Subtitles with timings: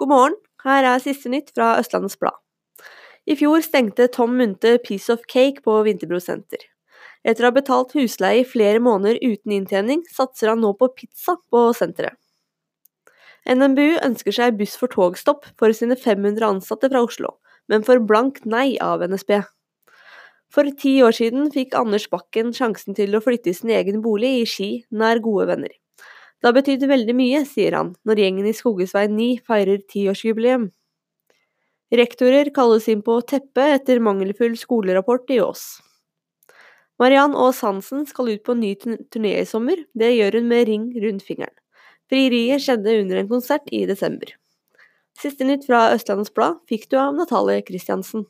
[0.00, 0.34] God morgen,
[0.64, 2.38] her er siste nytt fra Østlandets Blad.
[3.28, 6.62] I fjor stengte Tom Munthe Piece of Cake på Vinterbro senter.
[7.20, 11.34] Etter å ha betalt husleie i flere måneder uten inntjening, satser han nå på pizza
[11.52, 12.16] på senteret.
[13.44, 17.34] NMBU ønsker seg buss for togstopp for sine 500 ansatte fra Oslo,
[17.68, 19.36] men får blankt nei av NSB.
[20.48, 24.38] For ti år siden fikk Anders Bakken sjansen til å flytte i sin egen bolig
[24.40, 25.76] i Ski, nær gode venner.
[26.40, 30.70] Det har betydd veldig mye, sier han, når gjengen i Skogesvei 9 feirer tiårsjubileum.
[31.92, 35.64] Rektorer kalles inn på teppet etter mangelfull skolerapport i Ås.
[37.00, 40.66] Mariann Aas Hansen skal ut på en ny turné i sommer, det gjør hun med
[40.68, 41.56] ring rundt fingeren.
[42.10, 44.32] Frieriet skjedde under en konsert i desember.
[45.20, 48.24] Siste nytt fra Østlandets Blad fikk du av Natalie Christiansen.